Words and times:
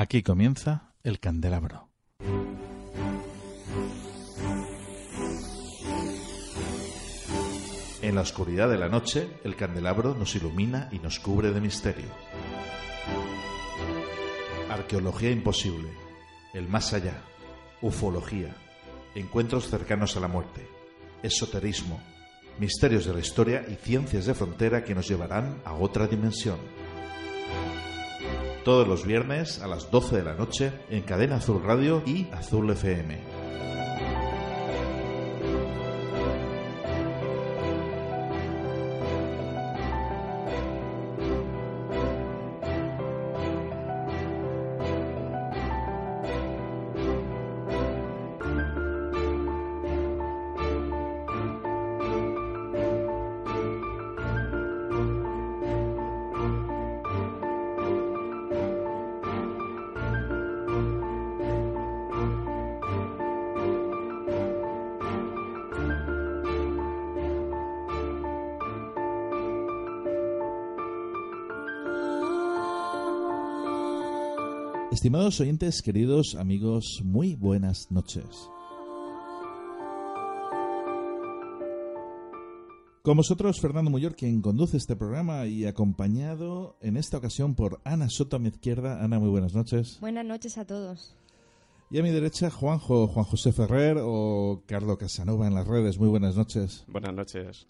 Aquí 0.00 0.22
comienza 0.22 0.92
el 1.02 1.18
candelabro. 1.18 1.88
En 8.00 8.14
la 8.14 8.20
oscuridad 8.20 8.68
de 8.68 8.78
la 8.78 8.88
noche, 8.88 9.28
el 9.42 9.56
candelabro 9.56 10.14
nos 10.14 10.36
ilumina 10.36 10.88
y 10.92 11.00
nos 11.00 11.18
cubre 11.18 11.50
de 11.50 11.60
misterio. 11.60 12.06
Arqueología 14.70 15.32
imposible, 15.32 15.88
el 16.54 16.68
más 16.68 16.92
allá, 16.92 17.20
ufología, 17.82 18.54
encuentros 19.16 19.68
cercanos 19.68 20.16
a 20.16 20.20
la 20.20 20.28
muerte, 20.28 20.64
esoterismo, 21.24 22.00
misterios 22.60 23.04
de 23.04 23.14
la 23.14 23.18
historia 23.18 23.66
y 23.68 23.74
ciencias 23.74 24.26
de 24.26 24.34
frontera 24.34 24.84
que 24.84 24.94
nos 24.94 25.08
llevarán 25.08 25.60
a 25.64 25.72
otra 25.72 26.06
dimensión. 26.06 26.58
Todos 28.68 28.86
los 28.86 29.06
viernes 29.06 29.62
a 29.62 29.66
las 29.66 29.90
12 29.90 30.16
de 30.16 30.22
la 30.22 30.34
noche 30.34 30.70
en 30.90 31.00
Cadena 31.00 31.36
Azul 31.36 31.62
Radio 31.64 32.02
y 32.04 32.26
Azul 32.34 32.68
FM. 32.68 33.37
Estimados 74.98 75.38
oyentes, 75.38 75.80
queridos 75.80 76.34
amigos, 76.34 77.02
muy 77.04 77.36
buenas 77.36 77.92
noches. 77.92 78.50
Con 83.02 83.16
vosotros, 83.16 83.60
Fernando 83.60 83.92
Muyor, 83.92 84.16
quien 84.16 84.42
conduce 84.42 84.76
este 84.76 84.96
programa 84.96 85.46
y 85.46 85.66
acompañado 85.66 86.76
en 86.80 86.96
esta 86.96 87.18
ocasión 87.18 87.54
por 87.54 87.80
Ana 87.84 88.10
Soto 88.10 88.34
a 88.34 88.38
mi 88.40 88.48
izquierda. 88.48 89.00
Ana, 89.00 89.20
muy 89.20 89.30
buenas 89.30 89.54
noches. 89.54 89.98
Buenas 90.00 90.24
noches 90.24 90.58
a 90.58 90.64
todos. 90.64 91.14
Y 91.92 92.00
a 92.00 92.02
mi 92.02 92.10
derecha, 92.10 92.50
Juanjo, 92.50 93.06
Juan 93.06 93.24
José 93.24 93.52
Ferrer 93.52 93.98
o 94.00 94.64
Carlos 94.66 94.98
Casanova 94.98 95.46
en 95.46 95.54
las 95.54 95.68
redes. 95.68 96.00
Muy 96.00 96.08
buenas 96.08 96.34
noches. 96.34 96.84
Buenas 96.88 97.14
noches. 97.14 97.68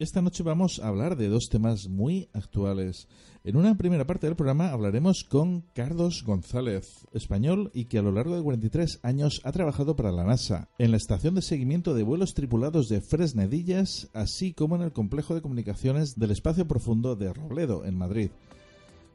Esta 0.00 0.22
noche 0.22 0.44
vamos 0.44 0.78
a 0.78 0.86
hablar 0.86 1.16
de 1.16 1.28
dos 1.28 1.48
temas 1.48 1.88
muy 1.88 2.28
actuales. 2.32 3.08
En 3.42 3.56
una 3.56 3.76
primera 3.76 4.06
parte 4.06 4.28
del 4.28 4.36
programa 4.36 4.70
hablaremos 4.70 5.24
con 5.24 5.62
Carlos 5.72 6.22
González, 6.24 7.04
español 7.12 7.72
y 7.74 7.86
que 7.86 7.98
a 7.98 8.02
lo 8.02 8.12
largo 8.12 8.36
de 8.36 8.42
43 8.44 9.00
años 9.02 9.40
ha 9.42 9.50
trabajado 9.50 9.96
para 9.96 10.12
la 10.12 10.22
NASA, 10.22 10.68
en 10.78 10.92
la 10.92 10.98
estación 10.98 11.34
de 11.34 11.42
seguimiento 11.42 11.94
de 11.94 12.04
vuelos 12.04 12.34
tripulados 12.34 12.88
de 12.88 13.00
Fresnedillas, 13.00 14.08
así 14.12 14.52
como 14.52 14.76
en 14.76 14.82
el 14.82 14.92
complejo 14.92 15.34
de 15.34 15.42
comunicaciones 15.42 16.16
del 16.16 16.30
espacio 16.30 16.68
profundo 16.68 17.16
de 17.16 17.32
Robledo, 17.32 17.84
en 17.84 17.98
Madrid. 17.98 18.30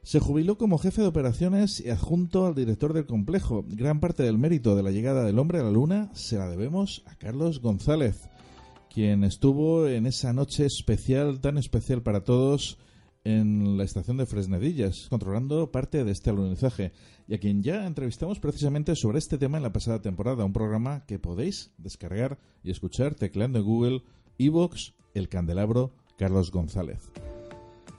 Se 0.01 0.19
jubiló 0.19 0.57
como 0.57 0.79
jefe 0.79 1.01
de 1.01 1.07
operaciones 1.07 1.79
y 1.79 1.91
adjunto 1.91 2.45
al 2.45 2.55
director 2.55 2.91
del 2.91 3.05
complejo. 3.05 3.63
Gran 3.69 4.01
parte 4.01 4.23
del 4.23 4.37
mérito 4.37 4.75
de 4.75 4.83
la 4.83 4.91
llegada 4.91 5.23
del 5.23 5.39
hombre 5.39 5.59
a 5.59 5.63
la 5.63 5.71
Luna 5.71 6.11
se 6.13 6.37
la 6.37 6.49
debemos 6.49 7.03
a 7.05 7.15
Carlos 7.15 7.61
González 7.61 8.27
quien 8.93 9.23
estuvo 9.23 9.87
en 9.87 10.05
esa 10.05 10.33
noche 10.33 10.67
especial, 10.67 11.41
tan 11.41 11.57
especial 11.57 12.03
para 12.03 12.23
todos, 12.23 12.77
en 13.23 13.75
la 13.75 13.83
estación 13.83 14.17
de 14.17 14.27
Fresnedillas, 14.27 15.07
controlando 15.09 15.71
parte 15.71 16.03
de 16.03 16.11
este 16.11 16.29
alunizaje, 16.29 16.91
y 17.27 17.33
a 17.33 17.39
quien 17.39 17.63
ya 17.63 17.87
entrevistamos 17.87 18.39
precisamente 18.39 18.95
sobre 18.95 19.17
este 19.17 19.39
tema 19.39 19.57
en 19.57 19.63
la 19.63 19.73
pasada 19.73 20.03
temporada, 20.03 20.45
un 20.45 20.53
programa 20.53 21.05
que 21.07 21.17
podéis 21.17 21.71
descargar 21.79 22.37
y 22.63 22.69
escuchar 22.69 23.15
tecleando 23.15 23.59
en 23.59 23.65
Google 23.65 24.03
Evox 24.37 24.93
El 25.15 25.27
Candelabro 25.27 25.95
Carlos 26.15 26.51
González. 26.51 26.99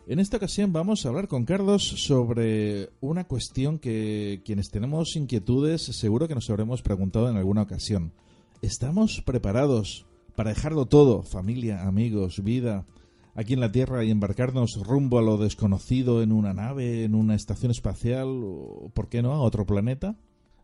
En 0.07 0.21
esta 0.21 0.37
ocasión 0.37 0.73
vamos 0.73 1.05
a 1.05 1.09
hablar 1.09 1.27
con 1.27 1.45
Carlos 1.45 1.83
sobre 1.83 2.91
una 3.01 3.25
cuestión 3.25 3.81
que 3.81 4.43
quienes 4.45 4.71
tenemos 4.71 5.17
inquietudes 5.17 5.83
seguro 5.83 6.29
que 6.29 6.37
nos 6.37 6.49
habremos 6.51 6.83
preguntado 6.83 7.29
en 7.31 7.37
alguna 7.37 7.63
ocasión. 7.63 8.13
¿Estamos 8.63 9.23
preparados 9.23 10.07
para 10.35 10.51
dejarlo 10.51 10.87
todo, 10.87 11.23
familia, 11.23 11.83
amigos, 11.83 12.43
vida, 12.43 12.87
aquí 13.35 13.55
en 13.55 13.61
la 13.61 13.73
Tierra 13.73 14.05
y 14.05 14.11
embarcarnos 14.11 14.81
rumbo 14.83 15.19
a 15.19 15.23
lo 15.23 15.37
desconocido 15.37 16.23
en 16.23 16.33
una 16.33 16.53
nave, 16.53 17.05
en 17.05 17.15
una 17.15 17.35
estación 17.35 17.71
espacial, 17.71 18.29
o, 18.29 18.91
¿por 18.95 19.09
qué 19.09 19.23
no, 19.23 19.33
a 19.33 19.41
otro 19.41 19.67
planeta? 19.67 20.17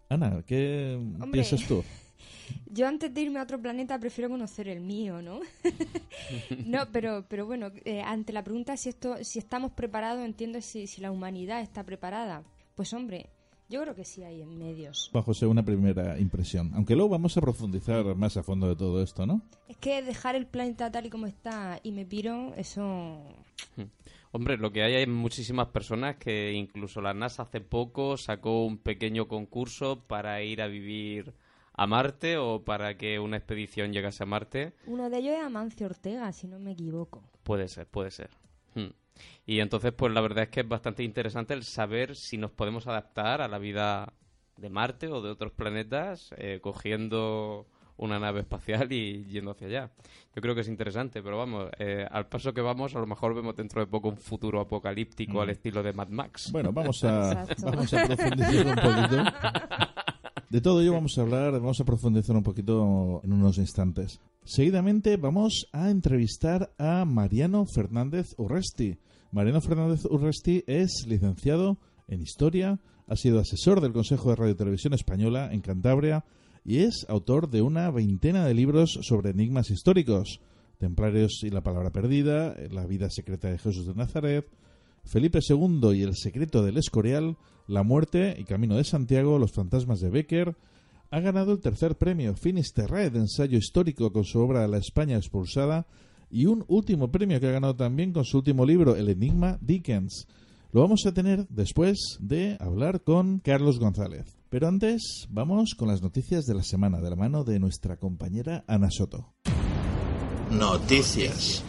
Ana, 0.09 0.43
¿qué 0.47 0.99
piensas 1.31 1.67
tú? 1.67 1.85
Yo 2.67 2.89
antes 2.89 3.15
de 3.15 3.23
irme 3.23 3.39
a 3.39 3.45
otro 3.45 3.61
planeta 3.61 3.99
prefiero 3.99 4.29
conocer 4.29 4.69
el 4.69 4.81
mío, 4.81 5.23
¿no? 5.23 5.41
no, 6.67 6.91
pero, 6.93 7.25
pero 7.29 7.47
bueno, 7.47 7.71
eh, 7.85 8.03
ante 8.03 8.33
la 8.33 8.43
pregunta 8.43 8.77
si 8.77 8.89
esto, 8.89 9.17
si 9.23 9.39
estamos 9.39 9.73
preparados, 9.73 10.25
entiendo 10.25 10.61
si, 10.61 10.87
si 10.87 11.01
la 11.01 11.13
humanidad 11.13 11.61
está 11.61 11.85
preparada. 11.85 12.43
Pues 12.75 12.93
hombre, 12.93 13.31
yo 13.71 13.81
creo 13.83 13.95
que 13.95 14.05
sí 14.05 14.25
hay 14.25 14.43
en 14.43 14.59
medios. 14.59 15.11
Bajo 15.13 15.27
José, 15.27 15.47
una 15.47 15.65
primera 15.65 16.19
impresión. 16.19 16.73
Aunque 16.75 16.97
luego 16.97 17.11
vamos 17.11 17.37
a 17.37 17.41
profundizar 17.41 18.05
más 18.17 18.37
a 18.37 18.43
fondo 18.43 18.69
de 18.69 18.75
todo 18.75 19.01
esto, 19.01 19.27
¿no? 19.27 19.43
Es 19.69 19.77
que 19.77 20.03
dejar 20.03 20.35
el 20.35 20.47
planeta 20.47 20.91
tal 20.91 21.07
y 21.07 21.11
como 21.11 21.27
está 21.27 21.79
y 21.85 21.93
me 21.93 22.05
piro, 22.05 22.53
eso... 22.57 23.23
Hmm. 23.77 23.85
Hombre, 24.33 24.59
lo 24.59 24.73
que 24.73 24.83
hay 24.83 24.95
hay 24.95 25.07
muchísimas 25.07 25.69
personas 25.69 26.17
que 26.17 26.53
incluso 26.53 27.01
la 27.01 27.15
NASA 27.15 27.45
hace 27.45 27.61
poco 27.61 28.17
sacó 28.17 28.65
un 28.65 28.79
pequeño 28.79 29.27
concurso 29.29 30.01
para 30.07 30.43
ir 30.43 30.63
a 30.63 30.67
vivir 30.67 31.33
a 31.73 31.87
Marte 31.87 32.39
o 32.39 32.63
para 32.65 32.97
que 32.97 33.19
una 33.19 33.37
expedición 33.37 33.93
llegase 33.93 34.25
a 34.25 34.27
Marte. 34.27 34.73
Uno 34.87 35.11
de 35.11 35.19
ellos 35.19 35.35
es 35.35 35.43
Amancio 35.43 35.87
Ortega, 35.87 36.33
si 36.33 36.47
no 36.47 36.59
me 36.59 36.73
equivoco. 36.73 37.23
Puede 37.43 37.69
ser, 37.69 37.87
puede 37.87 38.11
ser. 38.11 38.31
Hmm. 38.75 38.93
Y 39.47 39.61
entonces, 39.61 39.93
pues 39.93 40.13
la 40.13 40.21
verdad 40.21 40.45
es 40.45 40.51
que 40.51 40.61
es 40.61 40.69
bastante 40.69 41.03
interesante 41.03 41.55
el 41.55 41.65
saber 41.65 42.17
si 42.17 42.39
nos 42.39 42.51
podemos 42.51 42.87
adaptar 42.87 43.43
a 43.43 43.49
la 43.49 43.59
vida 43.59 44.13
de 44.57 44.71
Marte 44.71 45.09
o 45.09 45.21
de 45.21 45.31
otros 45.31 45.53
planetas 45.53 46.35
eh, 46.37 46.61
cogiendo 46.63 47.67
una 47.97 48.19
nave 48.19 48.41
espacial 48.41 48.91
y 48.93 49.25
yendo 49.27 49.51
hacia 49.51 49.67
allá. 49.67 49.91
Yo 50.35 50.41
creo 50.41 50.55
que 50.55 50.63
es 50.63 50.69
interesante, 50.69 51.23
pero 51.23 51.37
vamos, 51.37 51.71
eh, 51.79 52.07
al 52.11 52.27
paso 52.29 52.55
que 52.55 52.63
vamos, 52.63 52.95
a 52.97 52.99
lo 52.99 53.07
mejor 53.07 53.35
vemos 53.35 53.55
dentro 53.57 53.81
de 53.81 53.87
poco 53.87 54.09
un 54.09 54.17
futuro 54.17 54.61
apocalíptico 54.61 55.35
mm. 55.35 55.41
al 55.41 55.51
estilo 55.51 55.83
de 55.83 55.93
Mad 55.93 56.09
Max. 56.09 56.51
Bueno, 56.51 56.73
vamos 56.73 57.05
a, 57.05 57.47
vamos 57.63 57.93
a 57.93 58.07
profundizar 58.07 58.67
un 58.67 58.75
poquito. 58.75 59.25
De 60.51 60.61
todo 60.61 60.81
ello 60.81 60.95
vamos 60.95 61.17
a 61.17 61.21
hablar, 61.21 61.53
vamos 61.53 61.81
a 61.81 61.85
profundizar 61.85 62.35
un 62.35 62.43
poquito 62.43 63.21
en 63.23 63.33
unos 63.33 63.59
instantes. 63.59 64.19
Seguidamente 64.43 65.17
vamos 65.17 65.69
a 65.71 65.91
entrevistar 65.91 66.73
a 66.77 67.05
Mariano 67.05 67.67
Fernández 67.67 68.35
Urresti. 68.37 68.99
Mariano 69.31 69.61
Fernández 69.61 70.07
Urresti 70.07 70.65
es 70.67 71.07
licenciado 71.07 71.79
en 72.09 72.21
Historia, 72.21 72.81
ha 73.07 73.15
sido 73.15 73.39
asesor 73.39 73.81
del 73.81 73.93
Consejo 73.93 74.31
de 74.31 74.35
Radio 74.35 74.55
y 74.55 74.57
Televisión 74.57 74.93
Española 74.93 75.51
en 75.53 75.61
Cantabria 75.61 76.25
y 76.65 76.79
es 76.79 77.07
autor 77.09 77.49
de 77.49 77.63
una 77.63 77.89
veintena 77.93 78.45
de 78.45 78.55
libros 78.55 78.99
sobre 79.03 79.31
enigmas 79.31 79.71
históricos. 79.71 80.41
Templarios 80.79 81.45
y 81.45 81.51
la 81.51 81.63
palabra 81.63 81.91
perdida, 81.91 82.57
La 82.73 82.87
vida 82.87 83.09
secreta 83.09 83.49
de 83.49 83.59
Jesús 83.59 83.87
de 83.87 83.95
Nazaret, 83.95 84.49
Felipe 85.05 85.41
II 85.47 85.93
y 85.95 86.03
el 86.03 86.17
secreto 86.17 86.63
del 86.63 86.77
Escorial, 86.77 87.37
La 87.67 87.83
muerte 87.83 88.37
y 88.39 88.45
Camino 88.45 88.77
de 88.77 88.85
Santiago, 88.85 89.39
Los 89.39 89.53
fantasmas 89.53 90.01
de 90.01 90.11
Becker, 90.11 90.57
ha 91.11 91.21
ganado 91.21 91.53
el 91.53 91.61
tercer 91.61 91.97
premio 91.97 92.35
Finisterrae 92.35 93.11
de 93.11 93.21
ensayo 93.21 93.59
histórico 93.59 94.13
con 94.13 94.25
su 94.25 94.39
obra 94.41 94.69
La 94.69 94.79
España 94.79 95.17
expulsada 95.17 95.87
y 96.31 96.47
un 96.47 96.65
último 96.69 97.11
premio 97.11 97.41
que 97.41 97.49
ha 97.49 97.53
ganado 97.53 97.75
también 97.75 98.13
con 98.13 98.25
su 98.25 98.39
último 98.39 98.65
libro 98.65 98.95
El 98.95 99.09
Enigma 99.09 99.59
Dickens. 99.61 100.29
lo 100.73 100.83
vamos 100.83 101.05
a 101.07 101.13
tener 101.13 101.49
después 101.49 102.19
de 102.21 102.57
hablar 102.61 103.03
con 103.03 103.41
Carlos 103.41 103.81
González. 103.81 104.37
Pero 104.49 104.69
antes 104.69 105.27
vamos 105.29 105.75
con 105.77 105.89
las 105.89 106.03
noticias 106.03 106.45
de 106.45 106.55
la 106.55 106.63
semana 106.63 107.01
de 107.01 107.11
la 107.11 107.17
mano 107.17 107.45
de 107.45 107.59
nuestra 107.59 107.97
compañera 107.97 108.65
Ana 108.69 108.91
Soto. 108.91 109.33
Noticias. 110.51 111.65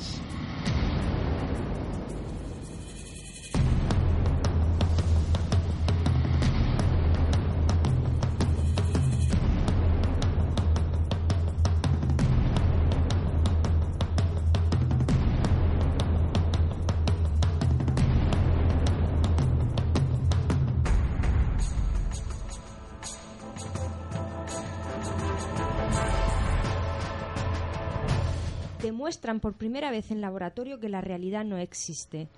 Demuestran 28.82 29.40
por 29.40 29.54
primera 29.54 29.92
vez 29.92 30.12
en 30.12 30.22
laboratorio 30.22 30.80
que 30.80 30.90
la 30.90 31.02
realidad 31.02 31.46
no 31.46 31.58
existe. 31.58 32.30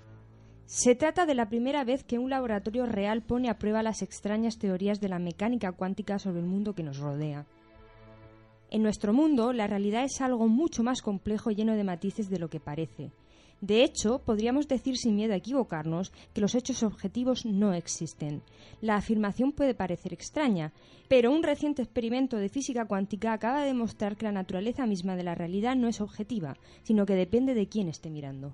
Se 0.66 0.94
trata 0.94 1.26
de 1.26 1.34
la 1.34 1.48
primera 1.48 1.84
vez 1.84 2.04
que 2.04 2.18
un 2.18 2.30
laboratorio 2.30 2.86
real 2.86 3.22
pone 3.22 3.50
a 3.50 3.58
prueba 3.58 3.82
las 3.82 4.02
extrañas 4.02 4.58
teorías 4.58 5.00
de 5.00 5.08
la 5.08 5.18
mecánica 5.18 5.72
cuántica 5.72 6.18
sobre 6.18 6.40
el 6.40 6.46
mundo 6.46 6.74
que 6.74 6.82
nos 6.82 6.98
rodea. 6.98 7.46
En 8.70 8.82
nuestro 8.82 9.12
mundo, 9.12 9.52
la 9.52 9.66
realidad 9.66 10.04
es 10.04 10.20
algo 10.20 10.48
mucho 10.48 10.82
más 10.82 11.02
complejo 11.02 11.50
y 11.50 11.54
lleno 11.54 11.76
de 11.76 11.84
matices 11.84 12.28
de 12.28 12.38
lo 12.38 12.48
que 12.48 12.60
parece. 12.60 13.10
De 13.64 13.82
hecho, 13.82 14.18
podríamos 14.18 14.68
decir 14.68 14.98
sin 14.98 15.16
miedo 15.16 15.32
a 15.32 15.36
equivocarnos 15.36 16.12
que 16.34 16.42
los 16.42 16.54
hechos 16.54 16.82
objetivos 16.82 17.46
no 17.46 17.72
existen. 17.72 18.42
La 18.82 18.96
afirmación 18.96 19.52
puede 19.52 19.72
parecer 19.72 20.12
extraña, 20.12 20.74
pero 21.08 21.32
un 21.32 21.42
reciente 21.42 21.80
experimento 21.80 22.36
de 22.36 22.50
física 22.50 22.84
cuántica 22.84 23.32
acaba 23.32 23.62
de 23.62 23.68
demostrar 23.68 24.18
que 24.18 24.26
la 24.26 24.32
naturaleza 24.32 24.84
misma 24.84 25.16
de 25.16 25.22
la 25.22 25.34
realidad 25.34 25.76
no 25.76 25.88
es 25.88 26.02
objetiva, 26.02 26.58
sino 26.82 27.06
que 27.06 27.14
depende 27.14 27.54
de 27.54 27.66
quién 27.66 27.88
esté 27.88 28.10
mirando. 28.10 28.52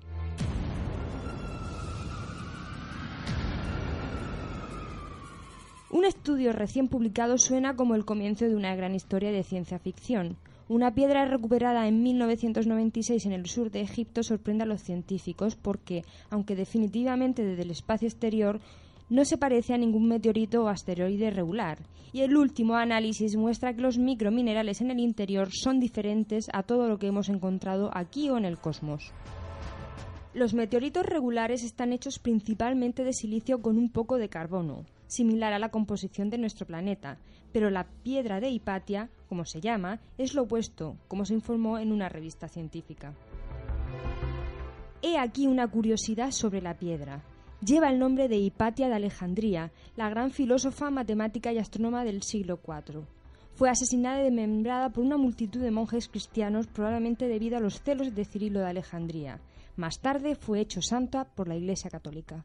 Un 5.89 6.05
estudio 6.05 6.53
recién 6.53 6.87
publicado 6.87 7.37
suena 7.37 7.75
como 7.75 7.95
el 7.95 8.05
comienzo 8.05 8.45
de 8.45 8.55
una 8.55 8.73
gran 8.77 8.95
historia 8.95 9.33
de 9.33 9.43
ciencia 9.43 9.77
ficción. 9.77 10.37
Una 10.71 10.93
piedra 10.93 11.25
recuperada 11.25 11.85
en 11.89 12.01
1996 12.01 13.25
en 13.25 13.33
el 13.33 13.45
sur 13.47 13.71
de 13.71 13.81
Egipto 13.81 14.23
sorprende 14.23 14.63
a 14.63 14.65
los 14.65 14.81
científicos 14.81 15.57
porque, 15.57 16.05
aunque 16.29 16.55
definitivamente 16.55 17.43
desde 17.43 17.63
el 17.63 17.71
espacio 17.71 18.07
exterior, 18.07 18.61
no 19.09 19.25
se 19.25 19.37
parece 19.37 19.73
a 19.73 19.77
ningún 19.77 20.07
meteorito 20.07 20.63
o 20.63 20.69
asteroide 20.69 21.29
regular. 21.29 21.79
Y 22.13 22.21
el 22.21 22.37
último 22.37 22.75
análisis 22.75 23.35
muestra 23.35 23.73
que 23.73 23.81
los 23.81 23.97
microminerales 23.97 24.79
en 24.79 24.91
el 24.91 24.99
interior 24.99 25.49
son 25.51 25.81
diferentes 25.81 26.47
a 26.53 26.63
todo 26.63 26.87
lo 26.87 26.97
que 26.99 27.07
hemos 27.07 27.27
encontrado 27.27 27.91
aquí 27.93 28.29
o 28.29 28.37
en 28.37 28.45
el 28.45 28.57
cosmos. 28.57 29.11
Los 30.33 30.53
meteoritos 30.53 31.05
regulares 31.05 31.65
están 31.65 31.91
hechos 31.91 32.17
principalmente 32.17 33.03
de 33.03 33.11
silicio 33.11 33.61
con 33.61 33.77
un 33.77 33.89
poco 33.89 34.17
de 34.17 34.29
carbono, 34.29 34.85
similar 35.11 35.51
a 35.51 35.59
la 35.59 35.69
composición 35.69 36.29
de 36.29 36.37
nuestro 36.37 36.65
planeta, 36.65 37.17
pero 37.51 37.69
la 37.69 37.85
piedra 38.03 38.39
de 38.39 38.49
Hipatia, 38.49 39.09
como 39.27 39.43
se 39.43 39.59
llama, 39.59 39.99
es 40.17 40.33
lo 40.33 40.43
opuesto, 40.43 40.95
como 41.09 41.25
se 41.25 41.33
informó 41.33 41.77
en 41.79 41.91
una 41.91 42.07
revista 42.07 42.47
científica. 42.47 43.13
He 45.01 45.17
aquí 45.17 45.47
una 45.47 45.67
curiosidad 45.67 46.31
sobre 46.31 46.61
la 46.61 46.77
piedra. 46.77 47.23
Lleva 47.65 47.89
el 47.89 47.99
nombre 47.99 48.29
de 48.29 48.37
Hipatia 48.37 48.87
de 48.87 48.95
Alejandría, 48.95 49.71
la 49.97 50.09
gran 50.09 50.31
filósofa, 50.31 50.89
matemática 50.89 51.51
y 51.51 51.57
astrónoma 51.57 52.05
del 52.05 52.23
siglo 52.23 52.59
IV. 52.65 53.03
Fue 53.53 53.69
asesinada 53.69 54.21
y 54.21 54.23
desmembrada 54.23 54.89
por 54.91 55.03
una 55.03 55.17
multitud 55.17 55.59
de 55.59 55.71
monjes 55.71 56.07
cristianos, 56.07 56.67
probablemente 56.67 57.27
debido 57.27 57.57
a 57.57 57.59
los 57.59 57.81
celos 57.81 58.15
de 58.15 58.23
Cirilo 58.23 58.61
de 58.61 58.67
Alejandría. 58.67 59.41
Más 59.75 59.99
tarde 59.99 60.35
fue 60.35 60.61
hecho 60.61 60.81
santa 60.81 61.25
por 61.25 61.47
la 61.47 61.55
Iglesia 61.55 61.89
Católica. 61.89 62.43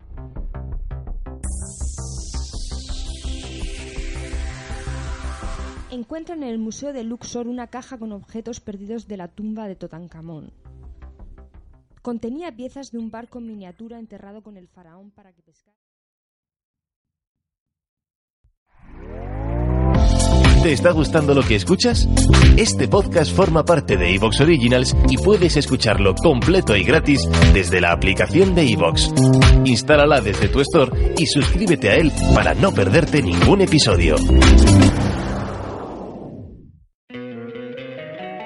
Encuentran 5.91 6.43
en 6.43 6.49
el 6.49 6.59
Museo 6.59 6.93
de 6.93 7.05
Luxor 7.05 7.49
una 7.49 7.69
caja 7.69 7.99
con 7.99 8.13
objetos 8.13 8.61
perdidos 8.61 9.07
de 9.07 9.17
la 9.17 9.29
tumba 9.29 9.69
de 9.69 9.77
Tutankamón. 9.77 10.53
Contenía 12.03 12.55
piezas 12.55 12.93
de 12.93 12.99
un 12.99 13.11
barco 13.11 13.39
en 13.39 13.47
miniatura 13.47 13.99
enterrado 13.99 14.43
con 14.43 14.57
el 14.57 14.69
faraón 14.69 15.11
para 15.11 15.33
que 15.33 15.43
pescara. 15.43 15.77
¿Te 20.63 20.73
está 20.73 20.91
gustando 20.91 21.33
lo 21.33 21.43
que 21.43 21.55
escuchas? 21.55 22.09
Este 22.57 22.89
podcast 22.89 23.33
forma 23.33 23.65
parte 23.65 23.97
de 23.97 24.15
Evox 24.15 24.41
Originals 24.41 24.97
y 25.09 25.17
puedes 25.17 25.57
escucharlo 25.57 26.15
completo 26.15 26.75
y 26.75 26.83
gratis 26.83 27.29
desde 27.53 27.81
la 27.81 27.93
aplicación 27.93 28.55
de 28.55 28.73
Evox. 28.73 29.13
Instálala 29.65 30.21
desde 30.21 30.49
tu 30.49 30.61
store 30.61 31.15
y 31.19 31.27
suscríbete 31.27 31.91
a 31.91 31.95
él 31.95 32.11
para 32.35 32.55
no 32.55 32.73
perderte 32.73 33.23
ningún 33.23 33.61
episodio. 33.61 34.17